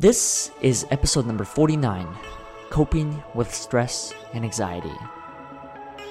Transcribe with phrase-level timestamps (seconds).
[0.00, 2.08] This is episode number 49
[2.70, 4.94] Coping with Stress and Anxiety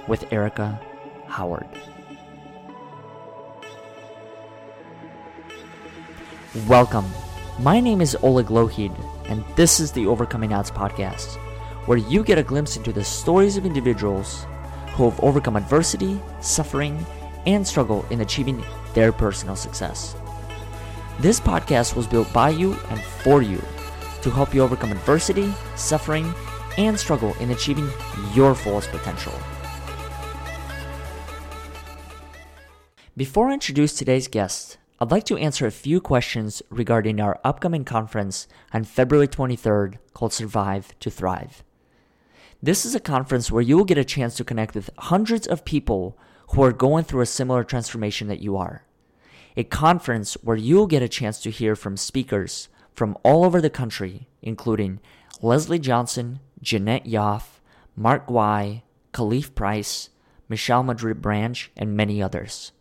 [0.07, 0.79] with Ereka
[1.25, 1.65] Howard.
[6.67, 7.07] Welcome.
[7.57, 8.95] My name is Oleg Lohid,
[9.27, 11.37] and this is the Overcoming Odds podcast,
[11.87, 14.45] where you get a glimpse into the stories of individuals
[14.91, 17.03] who have overcome adversity, suffering,
[17.47, 18.63] and struggle in achieving
[18.93, 20.15] their personal success.
[21.17, 23.59] This podcast was built by you and for you
[24.21, 26.33] to help you overcome adversity, suffering,
[26.77, 27.89] and struggle in achieving
[28.33, 29.33] your fullest potential.
[33.17, 37.85] Before I introduce today's guest, I'd like to answer a few questions regarding our upcoming
[37.85, 41.63] conference on February 23rd called Survive to Thrive.
[42.61, 45.63] This is a conference where you will get a chance to connect with hundreds of
[45.63, 46.17] people
[46.49, 48.83] who are going through a similar transformation that you are.
[49.55, 52.67] A conference where you'll get a chance to hear from speakers
[52.99, 54.99] from all over the country, including
[55.41, 57.61] Leslie Johnson, Jeanette Yoff,
[57.95, 58.81] Mark Guay,
[59.13, 60.09] Khalif Price,
[60.49, 62.73] Michelle Madrid Branch, and many others.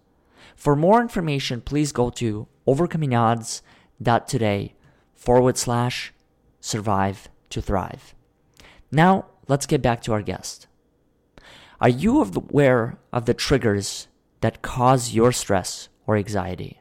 [0.56, 4.74] For more information, please go to overcomingodds.today
[5.14, 6.12] forward slash
[6.60, 8.16] survive to thrive.
[8.90, 10.66] Now, let's get back to our guest.
[11.80, 14.08] Are you aware of the triggers
[14.40, 16.80] that cause your stress or anxiety?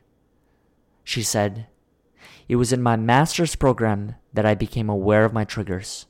[1.04, 1.68] She said,
[2.48, 6.06] It was in my master's program that I became aware of my triggers.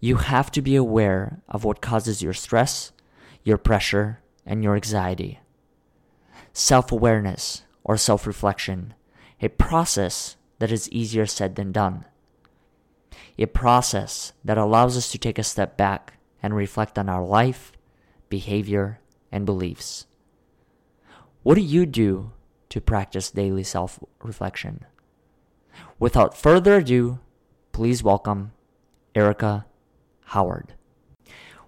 [0.00, 2.92] You have to be aware of what causes your stress,
[3.42, 5.40] your pressure, and your anxiety.
[6.52, 8.94] Self awareness or self reflection,
[9.42, 12.04] a process that is easier said than done.
[13.38, 17.72] A process that allows us to take a step back and reflect on our life,
[18.28, 19.00] behavior,
[19.32, 20.06] and beliefs.
[21.42, 22.32] What do you do
[22.68, 24.84] to practice daily self reflection?
[26.00, 27.18] Without further ado,
[27.72, 28.52] please welcome
[29.16, 29.64] Ereka
[30.26, 30.74] Howard.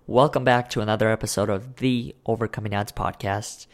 [0.06, 3.66] Welcome back to another episode of the Overcoming Odds podcast.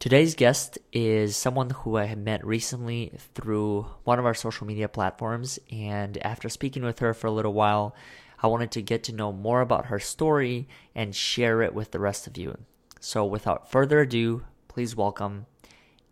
[0.00, 5.60] Today's guest is someone who I met recently through one of our social media platforms,
[5.70, 7.94] and after speaking with her for a little while,
[8.42, 12.00] I wanted to get to know more about her story and share it with the
[12.00, 12.58] rest of you.
[12.98, 15.46] So, without further ado, please welcome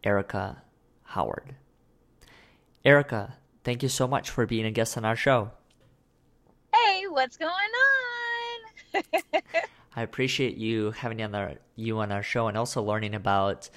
[0.05, 0.59] Ereka
[1.03, 1.57] Howard.
[2.87, 3.33] Ereka,
[3.65, 5.51] thank you so much for being a guest on our show.
[6.75, 9.03] Hey, what's going on?
[9.97, 13.69] I appreciate you having on our, you on our show and also learning about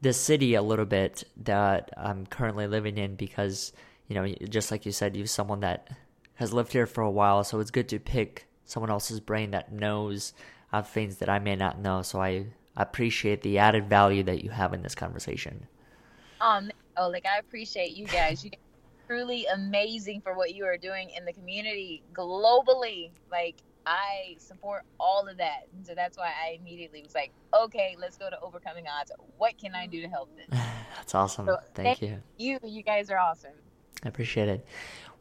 [0.00, 3.72] the city a little bit that I'm currently living in because
[4.08, 5.88] you know just like you said you're someone that
[6.34, 9.72] has lived here for a while so it's good to pick someone else's brain that
[9.72, 10.32] knows
[10.72, 14.50] of things that I may not know so I appreciate the added value that you
[14.50, 15.66] have in this conversation.
[16.40, 18.44] Um oh like I appreciate you guys.
[18.44, 18.60] You guys
[19.10, 23.10] truly amazing for what you are doing in the community globally.
[23.28, 25.66] Like I support all of that.
[25.74, 29.10] And so that's why I immediately was like, okay, let's go to Overcoming Odds.
[29.36, 30.46] What can I do to help this?
[30.96, 31.46] that's awesome.
[31.46, 32.22] So thank, thank you.
[32.38, 33.50] You, you guys are awesome.
[34.04, 34.64] I appreciate it.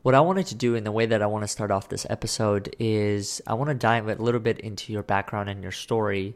[0.04, 2.06] What I wanted to do in the way that I want to start off this
[2.12, 6.36] episode is I want to dive a little bit into your background and your story.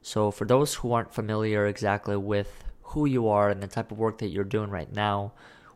[0.00, 3.98] So, for those who aren't familiar exactly with who you are and the type of
[3.98, 5.32] work that you're doing right now,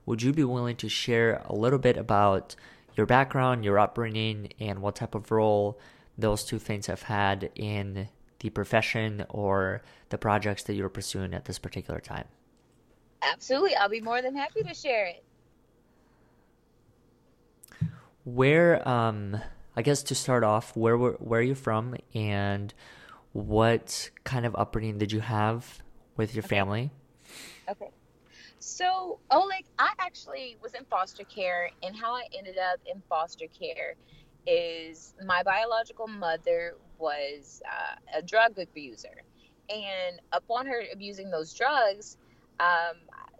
[0.06, 2.56] would you be willing to share a little bit about
[2.96, 5.78] your background, your upbringing, and what type of role
[6.18, 8.08] those two things have had in
[8.40, 12.26] the profession or the projects that you're pursuing at this particular time.
[13.22, 13.74] Absolutely.
[13.76, 15.24] I'll be more than happy to share it.
[18.24, 19.38] Where, um,
[19.76, 22.72] I guess to start off, where where are you from, and
[23.32, 25.82] what kind of upbringing did you have
[26.16, 26.56] with your okay.
[26.56, 26.90] family?
[27.68, 27.88] Okay.
[28.62, 33.46] So, Oleg, I actually was in foster care, and how I ended up in foster
[33.48, 33.96] care
[34.46, 39.24] is my biological mother was uh, a drug abuser.
[39.68, 42.18] And upon her abusing those drugs,
[42.60, 42.98] um,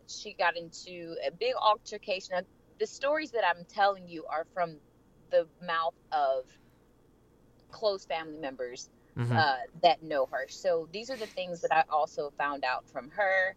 [0.08, 2.34] she got into a big altercation.
[2.34, 2.42] Now,
[2.80, 4.75] the stories that I'm telling you are from
[5.30, 6.46] the mouth of
[7.70, 9.36] close family members mm-hmm.
[9.36, 9.54] uh,
[9.84, 10.46] that know her.
[10.48, 13.54] So these are the things that I also found out from her.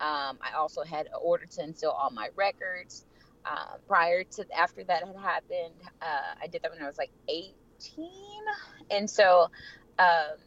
[0.00, 3.06] Um, I also had an order to instill all my records.
[3.44, 7.10] Uh, prior to after that had happened, uh, I did that when I was like
[7.28, 8.08] 18,
[8.90, 9.50] and so
[9.98, 10.38] um,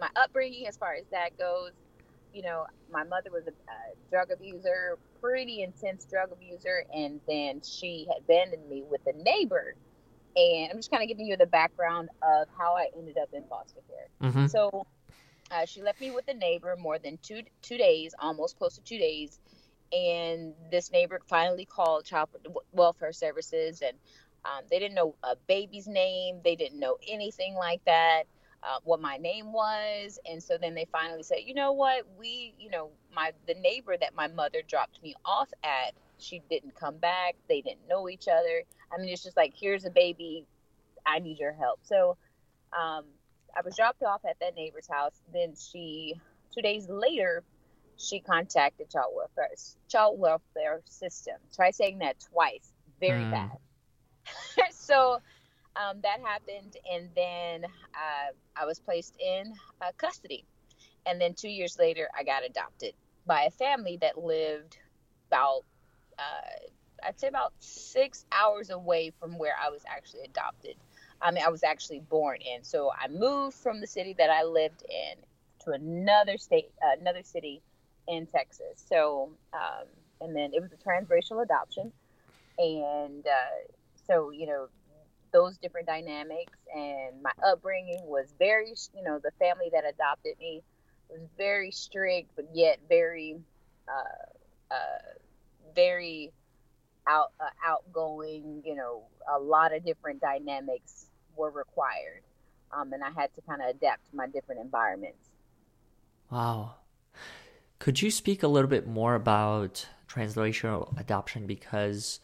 [0.00, 1.72] my upbringing, as far as that goes,
[2.32, 7.60] you know, my mother was a, a drug abuser, pretty intense drug abuser, and then
[7.62, 9.74] she had abandoned me with a neighbor.
[10.36, 13.42] And I'm just kind of giving you the background of how I ended up in
[13.48, 14.30] foster care.
[14.30, 14.46] Mm-hmm.
[14.48, 14.86] So
[15.50, 18.82] uh, she left me with a neighbor more than two two days, almost close to
[18.82, 19.38] two days,
[19.92, 22.28] and this neighbor finally called child
[22.72, 23.96] welfare services, and
[24.46, 26.40] Um, they didn't know a baby's name.
[26.44, 28.24] They didn't know anything like that.
[28.62, 32.54] Uh, what my name was, and so then they finally said, you know what, we,
[32.58, 36.96] you know, my the neighbor that my mother dropped me off at, she didn't come
[36.98, 37.34] back.
[37.48, 38.62] They didn't know each other.
[38.92, 40.46] I mean, it's just like, here's a baby,
[41.04, 41.80] I need your help.
[41.82, 42.16] So,
[42.72, 43.04] um,
[43.56, 45.14] I was dropped off at that neighbor's house.
[45.32, 46.14] Then she,
[46.54, 47.42] two days later,
[47.96, 49.48] she contacted child welfare
[49.88, 51.36] child welfare system.
[51.54, 52.72] Try saying that twice.
[53.00, 53.30] Very mm.
[53.30, 53.58] bad.
[54.72, 55.20] so
[55.76, 60.44] um, that happened, and then uh, I was placed in uh, custody.
[61.06, 62.94] And then two years later, I got adopted
[63.26, 64.78] by a family that lived
[65.28, 65.62] about,
[66.18, 70.76] uh, I'd say about six hours away from where I was actually adopted.
[71.20, 72.62] I mean, I was actually born in.
[72.62, 75.16] So I moved from the city that I lived in
[75.64, 77.62] to another state, uh, another city
[78.08, 78.84] in Texas.
[78.88, 79.86] So, um,
[80.20, 81.92] and then it was a transracial adoption.
[82.58, 83.72] And uh,
[84.06, 84.68] so, you know,
[85.32, 90.62] those different dynamics and my upbringing was very, you know, the family that adopted me
[91.10, 93.36] was very strict, but yet very,
[93.88, 95.18] uh, uh,
[95.74, 96.32] very
[97.06, 98.62] out uh, outgoing.
[98.64, 101.06] You know, a lot of different dynamics
[101.36, 102.22] were required,
[102.72, 105.28] um, and I had to kind of adapt to my different environments.
[106.30, 106.74] Wow.
[107.78, 111.46] Could you speak a little bit more about transracial adoption?
[111.46, 112.20] Because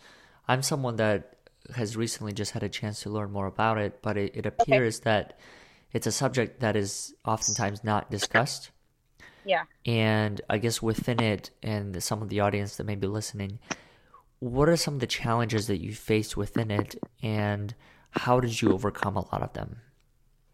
[0.48, 1.36] I'm someone that
[1.76, 4.98] has recently just had a chance to learn more about it, but it, it appears
[4.98, 5.04] okay.
[5.04, 5.38] that
[5.92, 8.70] it's a subject that is oftentimes not discussed.
[9.44, 9.64] Yeah.
[9.84, 13.58] And I guess within it, and some of the audience that may be listening,
[14.42, 17.76] what are some of the challenges that you faced within it, and
[18.10, 19.76] how did you overcome a lot of them?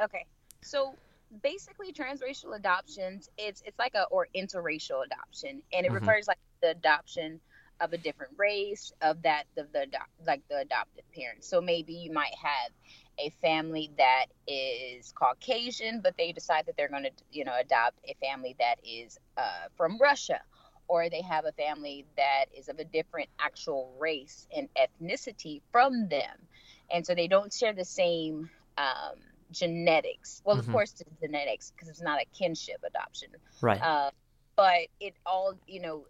[0.02, 0.26] Okay.
[0.60, 0.94] So
[1.42, 5.96] basically transracial adoptions it's it's like a or interracial adoption and it mm-hmm.
[5.96, 7.38] refers like the adoption
[7.80, 9.86] of a different race of that of the
[10.26, 12.72] like the adopted parents so maybe you might have
[13.18, 17.98] a family that is caucasian but they decide that they're going to you know adopt
[18.04, 20.40] a family that is uh, from russia
[20.88, 26.08] or they have a family that is of a different actual race and ethnicity from
[26.08, 26.48] them
[26.90, 29.18] and so they don't share the same um,
[29.50, 30.42] genetics.
[30.44, 30.68] Well, mm-hmm.
[30.68, 33.28] of course, it's genetics because it's not a kinship adoption.
[33.60, 33.80] Right.
[33.80, 34.10] Uh,
[34.56, 36.06] but it all, you know,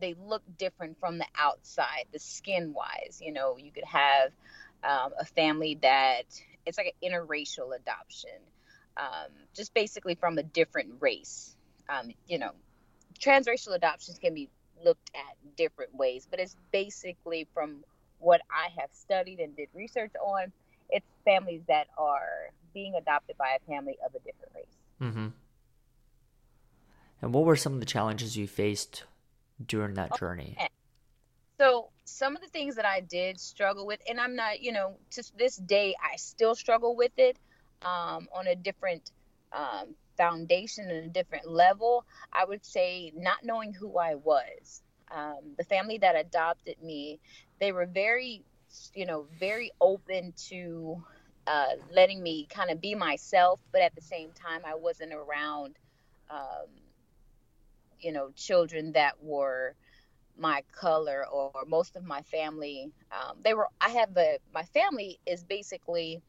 [0.00, 3.20] they look different from the outside, the skin wise.
[3.22, 4.30] You know, you could have
[4.82, 6.24] um, a family that
[6.64, 8.30] it's like an interracial adoption,
[8.96, 11.54] um, just basically from a different race.
[11.88, 12.52] Um, you know,
[13.20, 14.48] transracial adoptions can be
[14.84, 17.84] looked at different ways, but it's basically from
[18.18, 20.52] what I have studied and did research on.
[20.88, 24.76] It's families that are being adopted by a family of a different race.
[25.00, 25.28] Mm-hmm.
[27.22, 29.04] And what were some of the challenges you faced
[29.64, 30.56] during that journey?
[31.58, 34.94] So some of the things that I did struggle with, and I'm not, you know,
[35.10, 37.36] to this day, I still struggle with it
[37.82, 39.10] um, on a different
[39.52, 42.04] um, foundation and a different level.
[42.32, 44.82] I would say not knowing who I was.
[45.10, 47.20] Um, the family that adopted me,
[47.60, 48.44] they were very,
[48.94, 51.02] you know, very open to
[51.46, 55.76] uh, letting me kind of be myself, but at the same time, I wasn't around,
[56.30, 56.68] um,
[57.98, 59.74] you know, children that were
[60.38, 62.92] my color or, most of my family.
[63.12, 63.68] Um, they were.
[63.80, 66.22] I have a my family is basically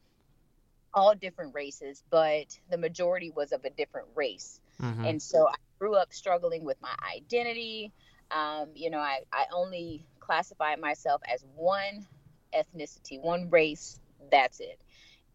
[0.94, 5.04] all different races, but the majority was of a different race, mm-hmm.
[5.04, 7.92] and so I grew up struggling with my identity.
[8.30, 12.06] Um, you know, I, I only classify myself as one
[12.54, 14.00] ethnicity, one race.
[14.30, 14.80] That's it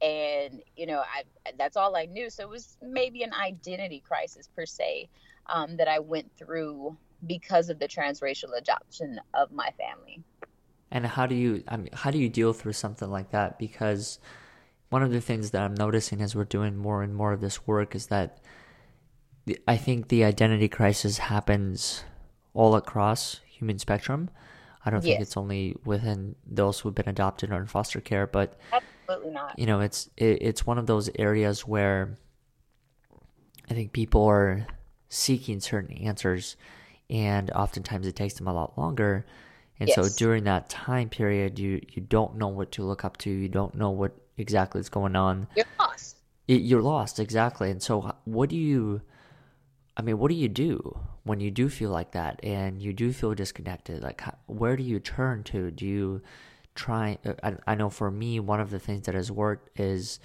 [0.01, 1.23] and you know I,
[1.57, 5.09] that's all i knew so it was maybe an identity crisis per se
[5.47, 6.95] um, that i went through
[7.25, 10.21] because of the transracial adoption of my family
[10.91, 14.19] and how do you I mean, how do you deal through something like that because
[14.89, 17.65] one of the things that i'm noticing as we're doing more and more of this
[17.67, 18.39] work is that
[19.67, 22.03] i think the identity crisis happens
[22.53, 24.29] all across human spectrum
[24.85, 25.13] i don't yes.
[25.13, 28.57] think it's only within those who've been adopted or in foster care but
[29.07, 29.57] absolutely not.
[29.57, 32.17] You know, it's it, it's one of those areas where
[33.69, 34.67] I think people are
[35.09, 36.55] seeking certain answers,
[37.09, 39.25] and oftentimes it takes them a lot longer.
[39.79, 39.95] And yes.
[39.95, 43.29] so during that time period, you you don't know what to look up to.
[43.29, 45.47] You don't know what exactly is going on.
[45.55, 46.17] You're lost.
[46.47, 47.69] You're lost exactly.
[47.69, 49.01] And so, what do you?
[49.95, 53.11] I mean, what do you do when you do feel like that and you do
[53.11, 54.03] feel disconnected?
[54.03, 55.71] Like, where do you turn to?
[55.71, 56.21] Do you
[56.77, 60.19] trying uh, I, I know for me one of the things that has worked is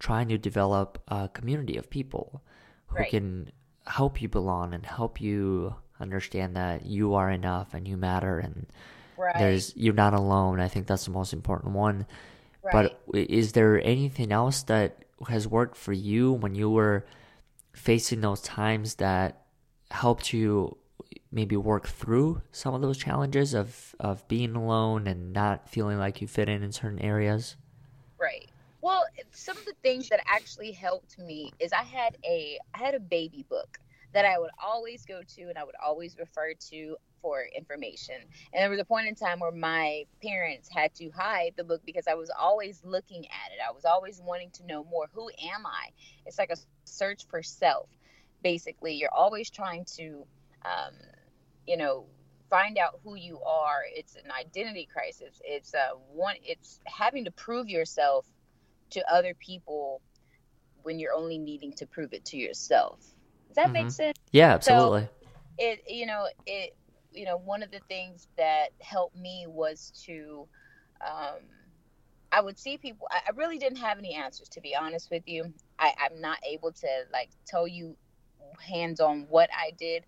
[0.00, 2.42] trying to develop a community of people
[2.86, 3.10] who right.
[3.10, 3.52] can
[3.86, 8.66] help you belong and help you understand that you are enough and you matter and
[9.16, 9.36] right.
[9.38, 12.06] there's you're not alone i think that's the most important one
[12.62, 12.96] Right.
[13.06, 17.06] But is there anything else that has worked for you when you were
[17.72, 19.44] facing those times that
[19.90, 20.76] helped you
[21.30, 26.20] maybe work through some of those challenges of of being alone and not feeling like
[26.20, 27.56] you fit in in certain areas?
[28.20, 28.50] Right.
[28.80, 32.94] Well, some of the things that actually helped me is I had a I had
[32.94, 33.78] a baby book
[34.12, 38.16] that I would always go to and I would always refer to for information.
[38.52, 41.82] And there was a point in time where my parents had to hide the book
[41.84, 43.58] because I was always looking at it.
[43.66, 45.08] I was always wanting to know more.
[45.12, 45.90] Who am I?
[46.26, 47.88] It's like a search for self.
[48.42, 50.24] Basically, you're always trying to,
[50.64, 50.94] um,
[51.66, 52.06] you know,
[52.48, 53.82] find out who you are.
[53.92, 55.40] It's an identity crisis.
[55.44, 56.36] It's a uh, one.
[56.44, 58.26] It's having to prove yourself
[58.90, 60.00] to other people
[60.82, 63.00] when you're only needing to prove it to yourself.
[63.48, 63.72] Does that mm-hmm.
[63.72, 64.16] make sense?
[64.32, 65.02] Yeah, absolutely.
[65.02, 66.76] So it you know it
[67.18, 70.48] you know one of the things that helped me was to
[71.06, 71.40] um,
[72.32, 73.08] I would see people.
[73.10, 75.52] I, I really didn't have any answers to be honest with you.
[75.78, 77.96] I, I'm not able to like tell you
[78.60, 80.04] hands on what I did,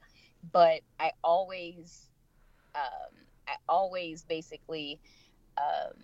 [0.52, 2.08] but I always
[2.74, 3.16] um,
[3.48, 5.00] I always basically
[5.58, 5.94] um,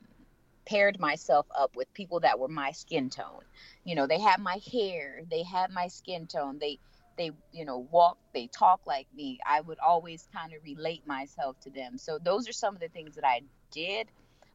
[0.67, 3.45] paired myself up with people that were my skin tone.
[3.85, 6.81] You know, they had my hair, they had my skin tone, they
[7.17, 11.59] they you know walk they talk like me i would always kind of relate myself
[11.61, 11.99] to them.
[11.99, 14.09] So those are some of the things that i did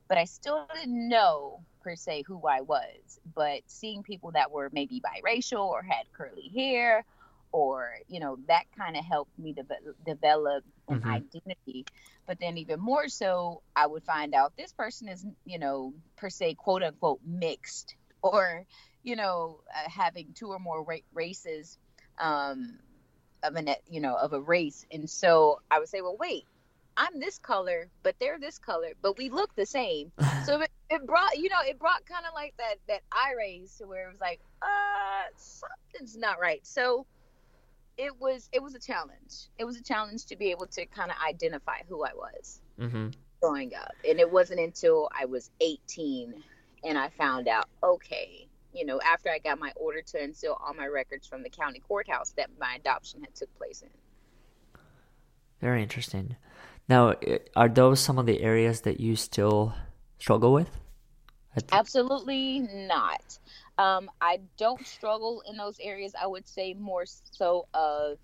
[0.07, 3.19] but i still didn't know per se who i was.
[3.33, 7.05] But seeing people that were maybe biracial or had curly hair
[7.51, 9.65] or you know that kind of helped me de-
[10.05, 11.09] develop an mm-hmm.
[11.09, 11.85] identity.
[12.27, 16.29] But then even more so i would find out this person is you know per
[16.29, 18.65] se quote unquote mixed or
[19.03, 21.77] you know uh, having two or more ra- races
[22.19, 22.79] um
[23.43, 26.45] of a you know of a race and so i would say well wait
[26.97, 30.11] i'm this color but they're this color but we look the same
[30.45, 33.75] so it, it brought you know it brought kind of like that that eye raise
[33.77, 37.05] to where it was like uh something's not right so
[37.97, 39.47] it was it was a challenge.
[39.57, 43.09] It was a challenge to be able to kind of identify who I was mm-hmm.
[43.41, 46.33] growing up, and it wasn't until I was 18
[46.83, 50.73] and I found out, okay, you know, after I got my order to unseal all
[50.73, 53.89] my records from the county courthouse, that my adoption had took place in.
[55.59, 56.35] Very interesting.
[56.89, 57.15] Now,
[57.55, 59.73] are those some of the areas that you still
[60.19, 60.69] struggle with?
[61.71, 63.39] Absolutely not.
[63.77, 66.13] Um, I don't struggle in those areas.
[66.19, 68.17] I would say more so of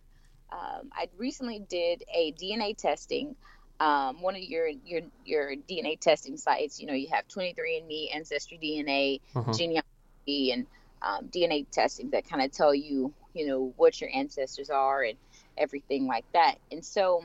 [0.51, 3.35] um, I recently did a DNA testing.
[3.79, 6.79] Um, one of your your your DNA testing sites.
[6.79, 9.53] You know, you have 23andMe, Ancestry DNA, uh-huh.
[9.53, 9.87] genealogy,
[10.27, 10.65] and
[11.01, 15.17] um, DNA testing that kind of tell you, you know, what your ancestors are and
[15.57, 16.55] everything like that.
[16.71, 17.23] And so,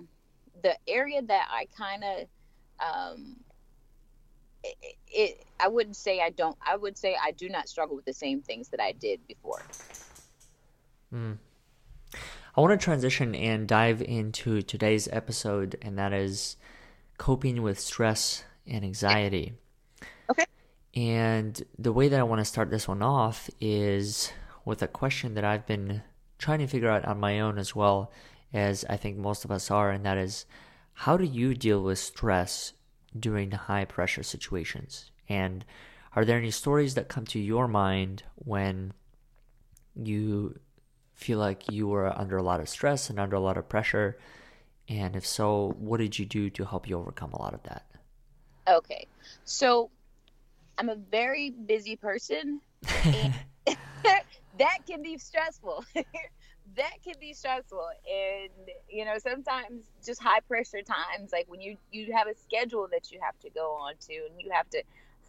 [0.62, 2.28] the area that I kind of
[2.80, 3.37] um,
[4.64, 4.76] it,
[5.09, 6.56] it, I wouldn't say I don't.
[6.64, 9.62] I would say I do not struggle with the same things that I did before.
[11.12, 11.38] Mm.
[12.54, 16.56] I want to transition and dive into today's episode, and that is
[17.18, 19.54] coping with stress and anxiety.
[20.30, 20.44] Okay.
[20.94, 24.32] And the way that I want to start this one off is
[24.64, 26.02] with a question that I've been
[26.38, 28.12] trying to figure out on my own as well
[28.52, 30.44] as I think most of us are, and that is
[30.92, 32.75] how do you deal with stress
[33.18, 35.11] during high pressure situations?
[35.28, 35.64] And
[36.14, 38.92] are there any stories that come to your mind when
[39.94, 40.58] you
[41.14, 44.18] feel like you were under a lot of stress and under a lot of pressure?
[44.88, 47.87] And if so, what did you do to help you overcome a lot of that?
[48.68, 49.06] Okay.
[49.44, 49.90] So
[50.83, 52.61] I'm a very busy person.
[54.59, 55.85] that can be stressful.
[56.75, 58.51] that can be stressful and
[58.89, 63.11] you know sometimes just high pressure times like when you you have a schedule that
[63.11, 64.83] you have to go on to and you have to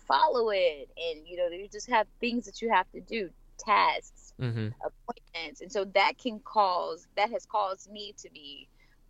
[0.07, 4.33] follow it and you know you just have things that you have to do tasks
[4.39, 4.69] mm-hmm.
[4.85, 8.67] appointments and so that can cause that has caused me to be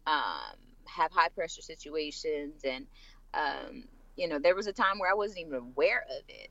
[0.08, 2.88] um, have high pressure situations and
[3.34, 3.84] um,
[4.16, 6.50] you know there was a time where i wasn't even aware of it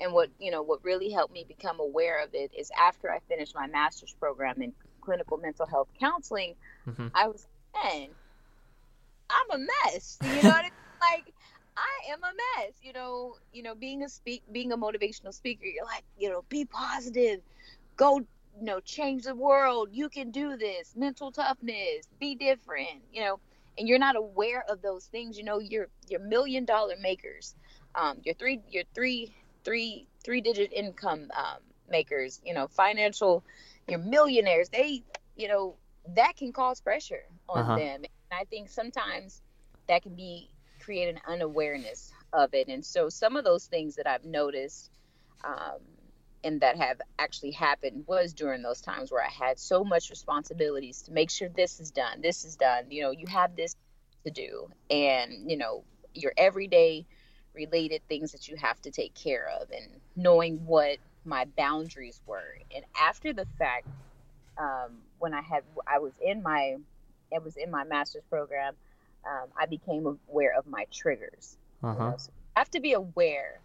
[0.00, 3.18] and what you know what really helped me become aware of it is after i
[3.28, 6.54] finished my master's program in clinical mental health counseling,
[6.88, 7.08] mm-hmm.
[7.14, 8.08] I was, man,
[9.28, 10.18] I'm a mess.
[10.22, 10.70] You know what I mean?
[11.02, 11.34] Like,
[11.76, 12.74] I am a mess.
[12.80, 16.44] You know, you know, being a speak, being a motivational speaker, you're like, you know,
[16.48, 17.40] be positive,
[17.96, 19.88] go, you know, change the world.
[19.90, 20.92] You can do this.
[20.94, 23.02] Mental toughness, be different.
[23.12, 23.40] You know,
[23.78, 25.38] and you're not aware of those things.
[25.38, 27.54] You know, you're you're million dollar makers.
[27.94, 32.40] Um, your three, your three, three, three digit income um, makers.
[32.44, 33.44] You know, financial
[33.88, 34.68] you're millionaires.
[34.68, 35.02] They,
[35.36, 35.76] you know,
[36.14, 37.76] that can cause pressure on uh-huh.
[37.76, 37.96] them.
[37.96, 39.42] And I think sometimes
[39.88, 40.50] that can be
[40.80, 42.68] create an unawareness of it.
[42.68, 44.90] And so some of those things that I've noticed
[45.44, 45.80] um,
[46.44, 51.02] and that have actually happened was during those times where I had so much responsibilities
[51.02, 52.84] to make sure this is done, this is done.
[52.90, 53.76] You know, you have this
[54.24, 55.84] to do, and you know
[56.14, 57.06] your everyday
[57.54, 62.58] related things that you have to take care of, and knowing what my boundaries were.
[62.74, 63.86] And after the fact,
[64.58, 66.76] um, when I had I was in my
[67.30, 68.74] it was in my master's program,
[69.26, 71.56] um, I became aware of my triggers.
[71.82, 71.92] Uh-huh.
[71.92, 72.16] You know?
[72.18, 73.60] so I have to be aware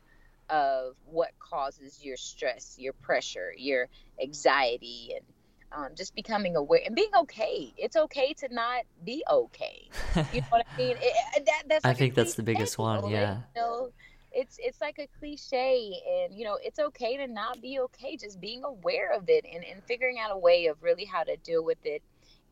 [0.49, 3.87] of what causes your stress, your pressure, your
[4.21, 5.25] anxiety, and
[5.71, 7.73] um, just becoming aware and being okay.
[7.77, 9.89] It's okay to not be okay.
[10.33, 10.97] You know what I mean?
[10.99, 13.09] It, that, that's like I think that's the biggest one.
[13.09, 13.37] Yeah.
[13.55, 13.89] You know,
[14.31, 18.17] it's it's like a cliche, and you know, it's okay to not be okay.
[18.17, 21.35] Just being aware of it and and figuring out a way of really how to
[21.37, 22.01] deal with it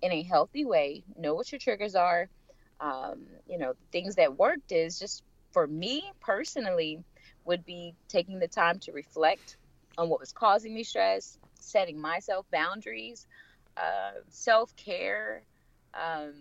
[0.01, 1.03] in a healthy way.
[1.17, 2.27] Know what your triggers are.
[2.79, 7.01] Um, you know, things that worked is just for me personally
[7.45, 9.57] would be taking the time to reflect
[9.97, 13.27] on what was causing me stress, setting myself boundaries,
[13.77, 15.43] uh, self care,
[15.93, 16.33] um,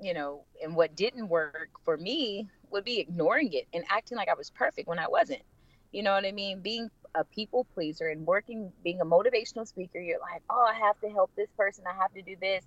[0.00, 4.28] you know, and what didn't work for me would be ignoring it and acting like
[4.28, 5.42] I was perfect when I wasn't.
[5.92, 6.60] You know what I mean?
[6.60, 11.00] Being a people pleaser and working, being a motivational speaker, you're like, oh, I have
[11.00, 12.64] to help this person, I have to do this.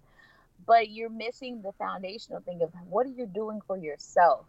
[0.65, 4.47] But you're missing the foundational thing of what are you doing for yourself?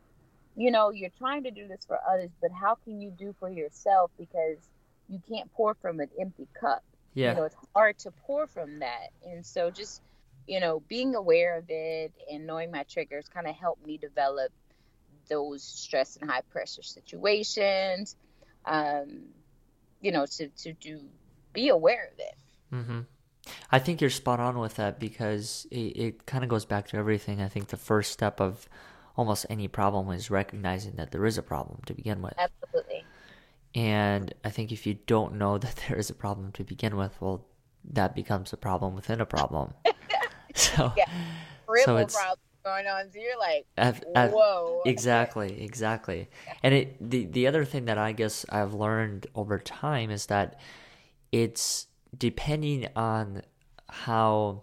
[0.58, 3.48] You know, you're trying to do this for others, but how can you do for
[3.48, 4.58] yourself because
[5.08, 6.84] you can't pour from an empty cup.
[7.14, 7.30] Yeah.
[7.30, 9.08] You know, it's hard to pour from that.
[9.26, 10.02] And so just,
[10.46, 14.52] you know, being aware of it and knowing my triggers kind of helped me develop
[15.28, 18.16] those stress and high pressure situations.
[18.64, 19.22] Um,
[20.00, 21.00] you know, to, to do
[21.52, 22.34] be aware of it.
[22.72, 23.00] Mm-hmm.
[23.72, 26.96] I think you're spot on with that because it, it kind of goes back to
[26.96, 27.40] everything.
[27.40, 28.68] I think the first step of
[29.18, 32.34] almost any problem is recognizing that there is a problem to begin with.
[32.38, 33.04] Absolutely.
[33.74, 37.20] And I think if you don't know that there is a problem to begin with,
[37.20, 37.44] well,
[37.92, 39.74] that becomes a problem within a problem.
[40.54, 41.10] so, yeah,
[41.84, 43.10] so it's, problem going on.
[43.12, 44.82] So you're like, I've, I've, whoa.
[44.86, 46.28] Exactly, exactly.
[46.62, 50.58] And it the the other thing that I guess I've learned over time is that
[51.32, 53.42] it's depending on
[53.88, 54.62] how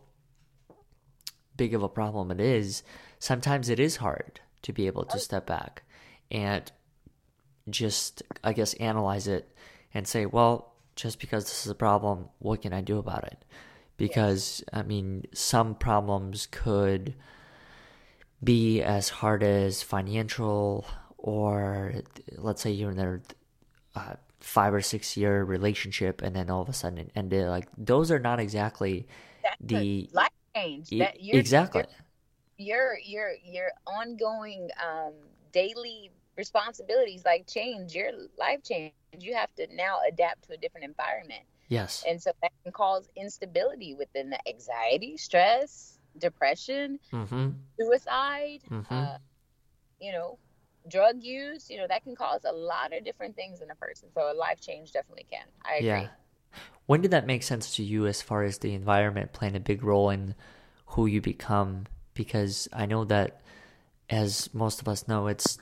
[1.56, 2.84] big of a problem it is.
[3.19, 5.84] Sometimes it is hard to be able to step back
[6.32, 6.71] and
[7.69, 9.56] just, I guess, analyze it
[9.93, 13.45] and say, well, just because this is a problem, what can I do about it?
[13.95, 17.13] Because, I mean, some problems could
[18.43, 20.88] be as hard as financial,
[21.19, 21.93] or
[22.32, 23.19] let's say you're in a
[23.95, 27.47] uh, five or six year relationship and then all of a sudden it ended.
[27.47, 29.08] Like, those are not exactly
[29.43, 30.89] That's the life change.
[30.89, 31.84] That you're, exactly.
[32.58, 35.13] Your your your ongoing um,
[35.52, 38.94] daily responsibilities like change your life change.
[39.18, 41.44] You have to now adapt to a different environment.
[41.68, 42.04] Yes.
[42.08, 47.50] And so that can cause instability within the anxiety stress depression mm-hmm.
[47.78, 48.94] suicide mm-hmm.
[48.94, 49.18] uh,
[50.00, 50.38] you know
[50.89, 51.70] drug use.
[51.70, 54.10] You know that can cause a lot of different things in a person.
[54.13, 55.46] So a life change definitely can.
[55.63, 55.88] I agree.
[55.88, 56.08] Yeah.
[56.86, 59.84] when did that make sense to you as far as the environment playing a big
[59.84, 60.36] role in
[60.88, 63.41] who you become because I know that,
[64.10, 65.60] as most of us know, it's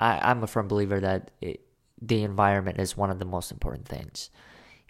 [0.00, 1.60] I, am a firm believer that it,
[2.00, 4.30] the environment is one of the most important things.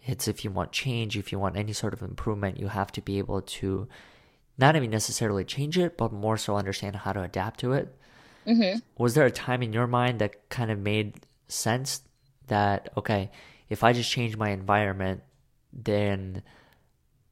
[0.07, 3.03] It's if you want change, if you want any sort of improvement, you have to
[3.03, 3.89] be able to
[4.57, 7.95] not even necessarily change it, but more so understand how to adapt to it.
[8.47, 8.79] Mm-hmm.
[8.97, 12.03] Was there a time in your mind that kind of made sense
[12.47, 13.31] that, okay,
[13.69, 15.23] if I just change my environment,
[15.73, 16.43] then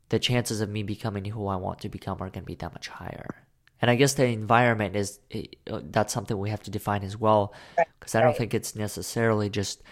[0.09, 2.73] the chances of me becoming who I want to become are going to be that
[2.73, 3.48] much higher?
[3.81, 7.55] And I guess the environment is uh, that's something we have to define as well,
[8.01, 9.83] because I don't think it's necessarily just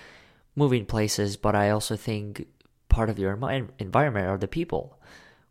[0.57, 2.47] moving places, but I also think
[2.89, 3.33] part of your
[3.79, 4.99] environment are the people.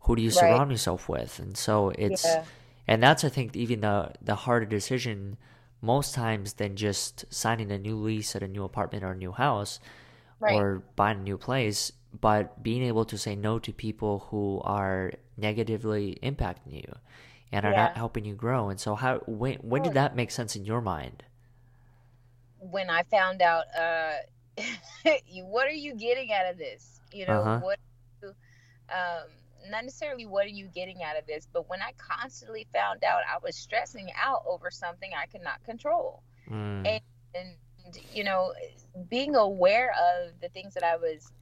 [0.00, 1.38] Who do you surround yourself with?
[1.38, 2.44] And so it's, yeah.
[2.86, 5.38] and that's I think even the the harder decision
[5.80, 9.32] most times than just signing a new lease at a new apartment or a new
[9.32, 9.80] house,
[10.40, 10.54] right.
[10.54, 11.90] or buying a new place.
[12.18, 16.94] But being able to say no to people who are negatively impacting you
[17.52, 17.84] and are yeah.
[17.84, 18.68] not helping you grow.
[18.68, 21.22] And so, how when when did that make sense in your mind?
[22.58, 24.14] When I found out, uh,
[25.44, 27.00] what are you getting out of this?
[27.12, 27.60] You know, uh-huh.
[27.60, 27.78] what?
[28.88, 29.28] Um,
[29.68, 33.22] not necessarily what are you getting out of this, but when I constantly found out
[33.28, 36.86] I was stressing out over something I could not control, mm.
[36.86, 37.00] and,
[37.34, 37.56] and
[38.12, 38.52] you know,
[39.08, 41.32] being aware of the things that I was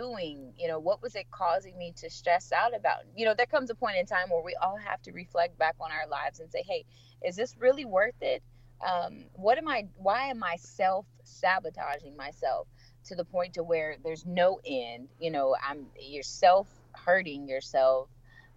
[0.00, 0.52] doing?
[0.58, 3.00] You know, what was it causing me to stress out about?
[3.16, 5.76] You know, there comes a point in time where we all have to reflect back
[5.80, 6.84] on our lives and say, hey,
[7.24, 8.42] is this really worth it?
[8.86, 12.66] Um, what am I, why am I self sabotaging myself
[13.06, 15.08] to the point to where there's no end.
[15.18, 18.08] You know, I'm you're self hurting yourself.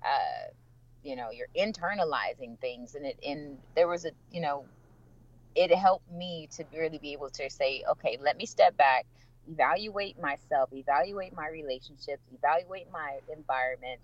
[0.03, 0.51] Uh,
[1.03, 4.65] you know, you're internalizing things, and it and there was a you know,
[5.55, 9.05] it helped me to really be able to say, okay, let me step back,
[9.51, 14.03] evaluate myself, evaluate my relationships, evaluate my environments.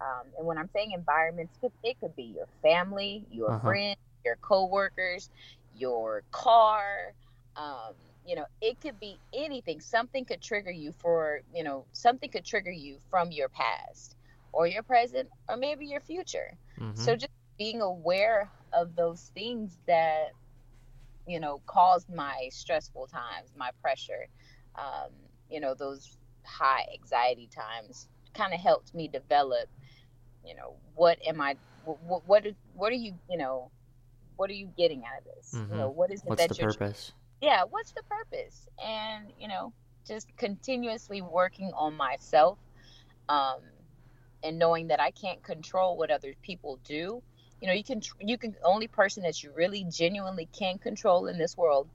[0.00, 3.68] Um, and when I'm saying environments, it could be your family, your uh-huh.
[3.68, 5.30] friends, your coworkers,
[5.76, 7.12] your car.
[7.56, 7.94] Um,
[8.26, 9.80] you know, it could be anything.
[9.80, 14.16] Something could trigger you for, you know, something could trigger you from your past
[14.52, 16.52] or your present or maybe your future.
[16.78, 17.00] Mm-hmm.
[17.00, 20.32] So just being aware of those things that,
[21.26, 24.26] you know, caused my stressful times, my pressure,
[24.78, 25.10] um,
[25.50, 29.68] you know, those high anxiety times kind of helped me develop,
[30.44, 33.70] you know, what am I, what, what, what are you, you know,
[34.36, 35.54] what are you getting out of this?
[35.54, 35.72] Mm-hmm.
[35.72, 37.12] You know, what is it What's that the you're purpose?
[37.42, 38.66] Yeah, what's the purpose?
[38.82, 39.72] And you know,
[40.06, 42.58] just continuously working on myself,
[43.28, 43.60] um,
[44.42, 47.22] and knowing that I can't control what other people do.
[47.60, 51.36] You know, you can you can only person that you really genuinely can control in
[51.38, 51.88] this world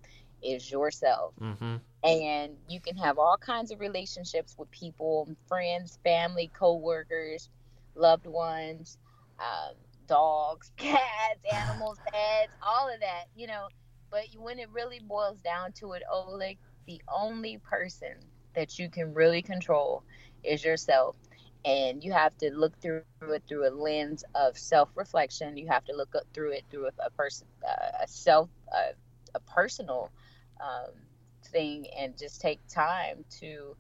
[0.44, 1.34] is yourself.
[1.40, 1.78] Mm-hmm.
[2.04, 7.50] And you can have all kinds of relationships with people, friends, family, co-workers,
[7.96, 8.98] loved ones.
[9.40, 9.76] Um,
[10.08, 13.68] dogs, cats, animals, pets, all of that, you know.
[14.12, 18.14] But when it really boils down to it, Oleg, the only person
[18.54, 20.04] that you can really control
[20.44, 21.16] is yourself.
[21.66, 25.58] And you have to look through it through a lens of self-reflection.
[25.58, 28.92] You have to look through it through a, a person, uh, a self, uh,
[29.34, 30.12] a personal
[30.62, 30.92] um,
[31.52, 33.76] thing, and just take time to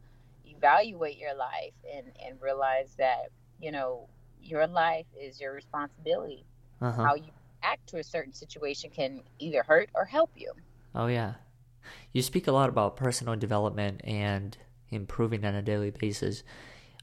[0.46, 4.08] evaluate your life and and realize that you know
[4.42, 6.46] your life is your responsibility.
[6.82, 7.04] Uh-huh.
[7.04, 7.32] How you
[7.64, 10.52] act to a certain situation can either hurt or help you.
[10.94, 11.36] Oh, yeah.
[12.12, 14.58] You speak a lot about personal development and
[14.90, 16.44] improving on a daily basis.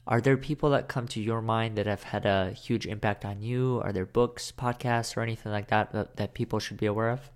[0.07, 3.41] Are there people that come to your mind that have had a huge impact on
[3.41, 3.81] you?
[3.83, 7.29] Are there books, podcasts, or anything like that that, that people should be aware of?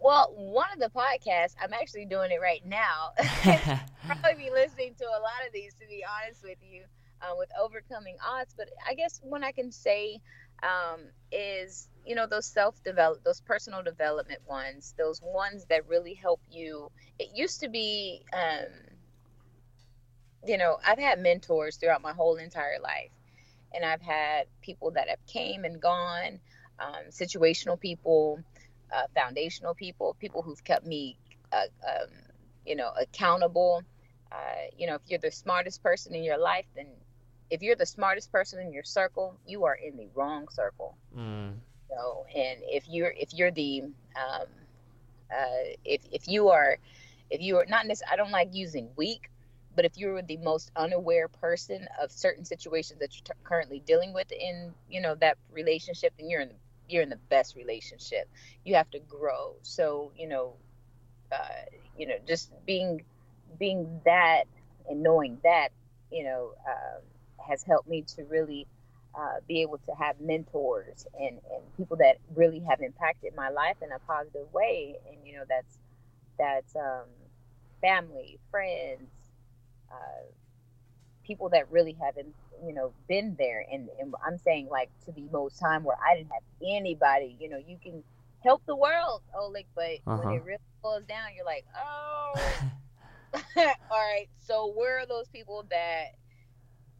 [0.00, 3.10] Well, one of the podcasts, I'm actually doing it right now.
[4.06, 6.84] probably be listening to a lot of these, to be honest with you
[7.22, 8.54] uh, with overcoming odds.
[8.56, 10.20] But I guess one I can say
[10.62, 11.00] um,
[11.32, 16.40] is, you know, those self develop, those personal development ones, those ones that really help
[16.50, 16.90] you.
[17.18, 18.68] It used to be, um,
[20.46, 23.10] you know, I've had mentors throughout my whole entire life,
[23.74, 26.40] and I've had people that have came and gone,
[26.78, 28.42] um, situational people,
[28.94, 31.16] uh, foundational people, people who've kept me,
[31.52, 32.08] uh, um,
[32.66, 33.82] you know, accountable.
[34.32, 34.36] Uh,
[34.76, 36.86] you know, if you're the smartest person in your life, then
[37.50, 40.96] if you're the smartest person in your circle, you are in the wrong circle.
[41.16, 41.54] Mm.
[41.88, 43.82] So, and if you're if you're the
[44.14, 44.46] um,
[45.30, 46.78] uh, if if you are
[47.30, 49.30] if you are not necessarily, I don't like using weak,
[49.74, 54.12] but if you're the most unaware person of certain situations that you're t- currently dealing
[54.12, 56.54] with in you know that relationship, then you're in the,
[56.90, 58.28] you're in the best relationship.
[58.64, 59.56] You have to grow.
[59.62, 60.54] So you know,
[61.32, 61.64] uh,
[61.96, 63.04] you know, just being
[63.58, 64.44] being that
[64.88, 65.68] and knowing that,
[66.10, 66.54] you know.
[66.66, 67.02] Um,
[67.48, 68.66] has helped me to really
[69.14, 73.76] uh, be able to have mentors and, and people that really have impacted my life
[73.82, 74.96] in a positive way.
[75.08, 75.78] And, you know, that's,
[76.38, 77.08] that's um,
[77.80, 79.10] family, friends,
[79.90, 80.24] uh,
[81.24, 83.64] people that really haven't, you know, been there.
[83.70, 87.48] And, and I'm saying like to the most time where I didn't have anybody, you
[87.48, 88.02] know, you can
[88.42, 90.16] help the world, Oleg, but uh-huh.
[90.18, 92.32] when it really falls down, you're like, oh,
[93.56, 94.28] all right.
[94.40, 96.14] So where are those people that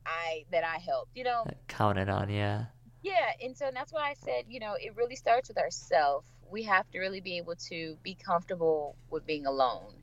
[0.07, 1.45] I that I helped, you know.
[1.69, 2.67] Counted on, yeah.
[3.03, 6.27] Yeah, and so that's why I said, you know, it really starts with ourselves.
[6.51, 9.95] We have to really be able to be comfortable with being alone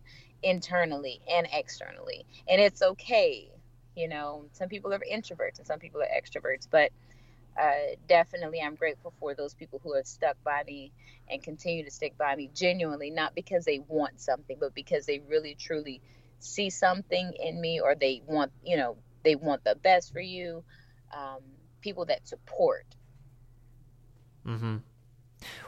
[0.42, 2.26] internally and externally.
[2.48, 3.52] And it's okay.
[3.98, 6.92] You know, some people are introverts and some people are extroverts, but
[7.60, 10.92] uh, definitely I'm grateful for those people who have stuck by me
[11.28, 15.20] and continue to stick by me genuinely, not because they want something, but because they
[15.28, 16.00] really truly
[16.38, 20.64] see something in me or they want, you know, they want the best for you.
[21.12, 21.40] Um,
[21.82, 22.86] people that support.
[24.46, 24.78] Mm-hmm.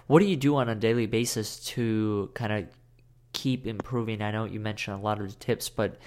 [0.08, 2.66] What do you do on a daily basis to kind of
[3.34, 4.22] keep improving?
[4.22, 5.98] I know you mentioned a lot of the tips, but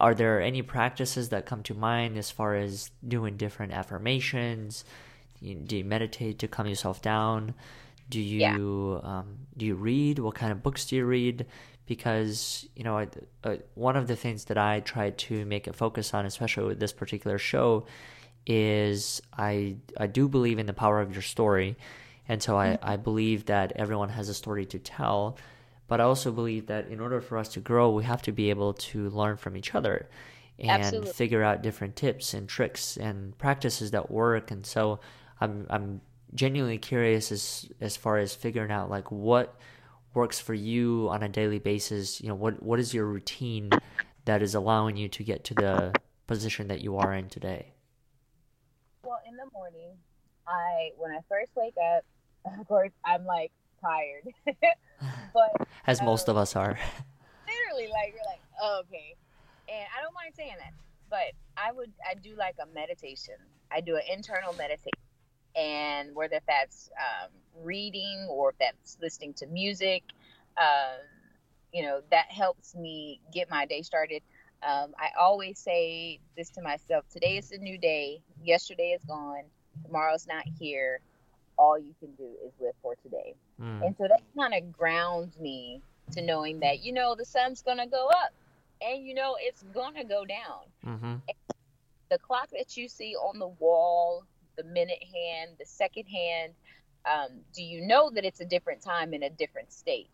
[0.00, 4.84] are there any practices that come to mind as far as doing different affirmations?
[5.42, 7.54] Do you meditate to calm yourself down?
[8.08, 9.18] Do you yeah.
[9.18, 10.18] um, do you read?
[10.18, 11.46] What kind of books do you read?
[11.86, 13.06] because you know
[13.44, 16.80] uh, one of the things that I try to make a focus on, especially with
[16.80, 17.84] this particular show,
[18.46, 21.76] is I I do believe in the power of your story,
[22.28, 22.88] and so I mm-hmm.
[22.88, 25.36] I believe that everyone has a story to tell,
[25.92, 28.48] but I also believe that in order for us to grow, we have to be
[28.48, 30.08] able to learn from each other
[30.58, 31.12] and Absolutely.
[31.12, 34.50] figure out different tips and tricks and practices that work.
[34.50, 35.00] And so
[35.38, 36.00] I'm I'm
[36.34, 39.60] genuinely curious as as far as figuring out like what
[40.14, 42.22] works for you on a daily basis.
[42.22, 43.68] You know, what what is your routine
[44.24, 45.92] that is allowing you to get to the
[46.26, 47.74] position that you are in today?
[49.04, 49.90] Well, in the morning,
[50.48, 52.02] I when I first wake up,
[52.58, 54.28] of course, I'm like tired,
[55.34, 56.78] but As most um, of us are.
[57.46, 59.16] literally, like you're like, oh, okay,
[59.68, 60.72] and I don't mind saying that,
[61.10, 63.34] but I would I do like a meditation.
[63.70, 64.90] I do an internal meditation,
[65.56, 67.30] and whether that's um,
[67.62, 70.02] reading or if that's listening to music,
[70.58, 71.00] um,
[71.72, 74.22] you know, that helps me get my day started.
[74.62, 78.20] Um, I always say this to myself: today is a new day.
[78.42, 79.44] Yesterday is gone.
[79.84, 81.00] Tomorrow's not here.
[81.58, 83.34] All you can do is live for today.
[83.62, 87.62] Mm, And so that kind of grounds me to knowing that, you know, the sun's
[87.62, 88.32] going to go up
[88.82, 90.64] and, you know, it's going to go down.
[90.84, 91.14] hmm
[92.10, 94.24] The clock that you see on the wall,
[94.56, 96.54] the minute hand, the second hand,
[97.10, 100.10] um, do you know that it's a different time in a different state?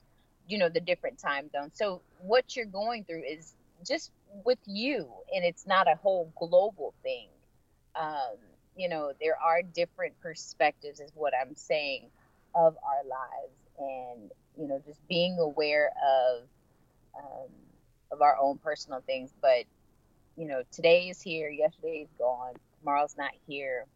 [0.47, 1.71] You know, the different time zone.
[1.75, 3.55] So what you're going through is
[3.87, 4.13] just
[4.45, 7.29] with you, and it's not a whole global thing.
[7.95, 8.37] Um,
[8.77, 12.11] you know, there are different perspectives, is what I'm saying,
[12.55, 16.43] of our lives, and you know, just being aware of
[17.17, 17.49] um,
[18.13, 19.33] of our own personal things.
[19.41, 19.65] But
[20.37, 23.87] you know, today is here, yesterday is gone, tomorrow's not here.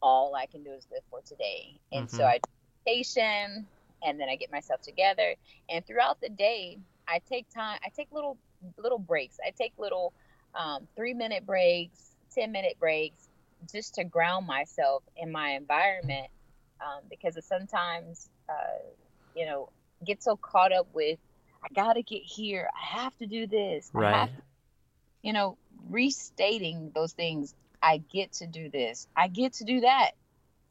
[0.00, 2.28] All I can do is live for today, and so Mhm.
[2.28, 2.50] I do
[2.86, 3.66] meditation,
[4.02, 5.34] and then I get myself together,
[5.68, 7.78] and throughout the day, I take time.
[7.84, 8.38] I take little
[8.76, 9.38] little breaks.
[9.44, 10.12] I take little
[10.54, 13.28] um, three minute breaks, ten minute breaks,
[13.72, 16.28] just to ground myself in my environment,
[16.80, 18.78] um, because sometimes, uh,
[19.34, 19.70] you know,
[20.04, 21.18] get so caught up with
[21.64, 22.68] I gotta get here.
[22.74, 23.92] I have to do this.
[23.96, 24.20] I Right.
[24.20, 24.42] have to,
[25.22, 27.54] you know, restating those things.
[27.82, 29.06] I get to do this.
[29.16, 30.12] I get to do that,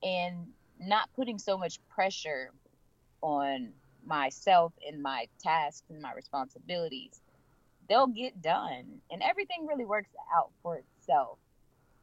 [0.04, 0.48] and
[0.80, 2.52] not putting so much pressure
[3.22, 3.74] on
[4.06, 7.22] myself and my tasks and my responsibilities.
[7.90, 11.40] They'll get done, and everything really works out for itself.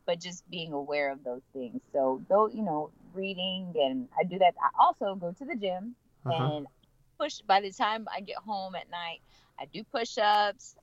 [0.07, 1.81] But just being aware of those things.
[1.93, 4.55] So, though you know, reading and I do that.
[4.63, 5.97] I also go to the gym
[6.27, 6.51] Uh-huh.
[6.51, 6.67] and
[7.19, 7.41] push.
[7.47, 9.21] By the time I get home at night,
[9.59, 10.77] I do push-ups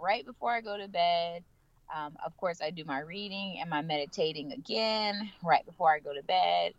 [0.00, 1.44] right before I go to bed.
[1.94, 6.14] Um, of course, I do my reading and my meditating again right before I go
[6.14, 6.72] to bed.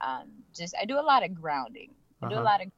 [0.00, 1.90] Um, just I do a lot of grounding.
[2.22, 2.46] I do a Uh-huh.
[2.46, 2.68] lot of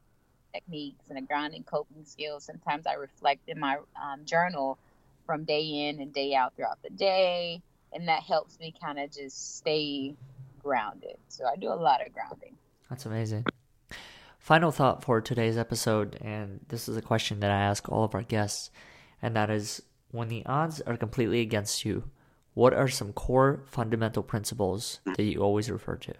[0.53, 2.43] techniques and a grounding coping skills.
[2.45, 4.77] Sometimes I reflect in my um, journal
[5.25, 7.61] from day in and day out throughout the day,
[7.93, 10.15] and that helps me kind of just stay
[10.65, 11.17] grounded.
[11.27, 12.55] So I do a lot of grounding.
[12.89, 13.45] That's amazing.
[14.39, 18.15] Final thought for today's episode, and this is a question that I ask all of
[18.15, 18.71] our guests,
[19.21, 22.09] and that is when the odds are completely against you,
[22.53, 26.13] what are some core fundamental principles that you always refer to?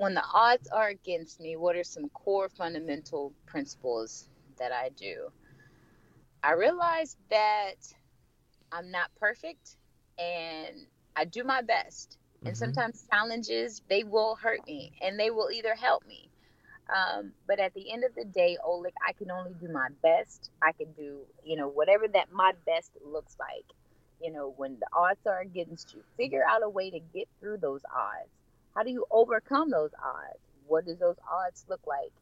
[0.00, 5.28] when the odds are against me, what are some core fundamental principles that I do?
[6.42, 7.74] I realize that
[8.72, 9.76] I'm not perfect
[10.18, 12.16] and I do my best.
[12.44, 12.56] And Mhm.
[12.56, 16.30] sometimes challenges, they will hurt me and they will either help me.
[16.94, 20.50] Um, but at the end of the day, Oleg, I can only do my best.
[20.62, 23.66] I can do, you know, whatever that my best looks like.
[24.20, 27.58] You know, when the odds are against you, figure out a way to get through
[27.58, 28.30] those odds
[28.76, 30.40] how do you overcome those odds?
[30.66, 32.12] What does those odds look like?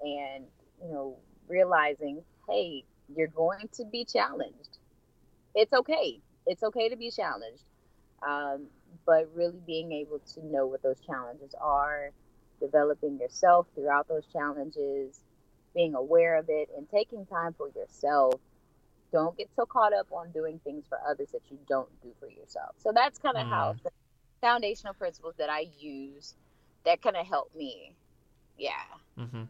[0.00, 0.46] And,
[0.82, 4.78] you know, realizing, hey, you're going to be challenged.
[5.54, 6.20] It's okay.
[6.46, 7.64] It's okay to be challenged.
[8.26, 8.68] Um,
[9.06, 12.10] but really being able to know what those challenges are,
[12.60, 15.20] developing yourself throughout those challenges,
[15.74, 18.34] being aware of it, and taking time for yourself.
[19.12, 22.28] Don't get so caught up on doing things for others that you don't do for
[22.28, 22.74] yourself.
[22.78, 23.82] So that's kind of how Mm.
[23.82, 23.90] the
[24.40, 26.34] foundational principles that I use
[26.84, 27.94] that kind of help me.
[28.58, 28.72] Yeah.
[29.16, 29.44] hmm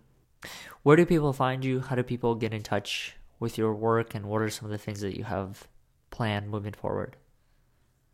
[0.83, 1.81] Where do people find you?
[1.81, 4.79] How do people get in touch with your work, and what are some of the
[4.79, 5.69] things that you have
[6.11, 7.17] planned moving forward?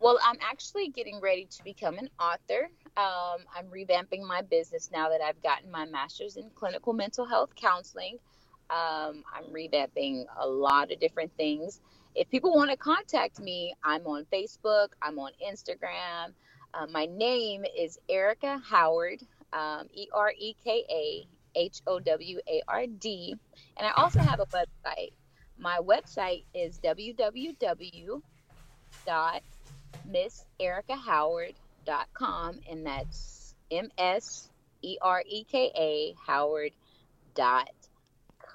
[0.01, 2.69] Well, I'm actually getting ready to become an author.
[2.95, 7.53] Um, I'm revamping my business now that I've gotten my master's in clinical mental health
[7.55, 8.17] counseling.
[8.69, 11.81] Um, I'm revamping a lot of different things.
[12.15, 16.31] If people want to contact me, I'm on Facebook, I'm on Instagram.
[16.73, 22.39] Uh, my name is Ereka Howard, um, E R E K A H O W
[22.47, 23.35] A R D.
[23.75, 25.11] And I also have a website.
[25.57, 28.21] My website is www
[30.09, 34.49] misserica.howard.com and that's M S
[34.81, 36.71] E R E K A Howard
[37.35, 37.69] dot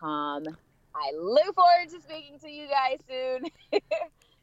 [0.05, 0.57] gmail.com.
[0.95, 3.51] I look forward to speaking to you guys soon.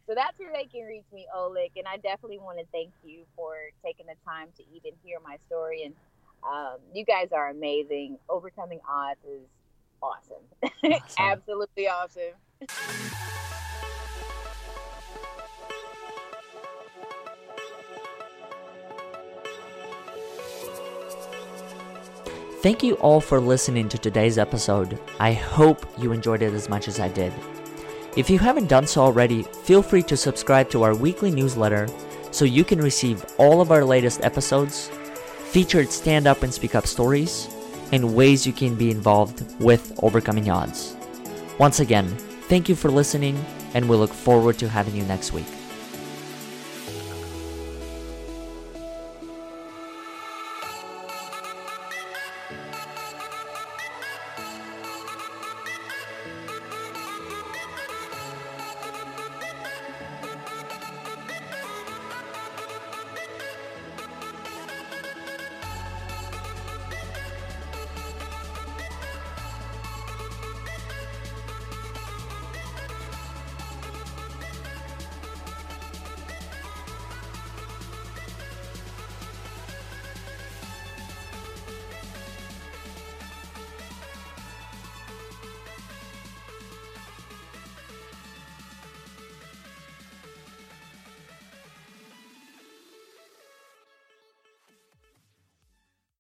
[0.08, 1.72] so that's where they can reach me, Oleg.
[1.78, 5.38] And I definitely want to thank you for taking the time to even hear my
[5.48, 5.84] story.
[5.86, 5.94] And
[6.44, 8.18] um, you guys are amazing.
[8.30, 9.48] Overcoming odds is
[10.02, 10.44] awesome.
[10.84, 11.02] awesome.
[11.18, 13.28] Absolutely awesome.
[22.62, 25.00] Thank you all for listening to today's episode.
[25.20, 27.34] I hope you enjoyed it as much as I did.
[28.16, 31.88] If you haven't done so already, feel free to subscribe to our weekly newsletter
[32.30, 34.90] so you can receive all of our latest episodes,
[35.46, 37.50] featured stand up and speak up stories,
[37.92, 40.96] and ways you can be involved with overcoming odds.
[41.58, 42.08] Once again,
[42.48, 43.44] thank you for listening,
[43.74, 45.48] and we look forward to having you next week.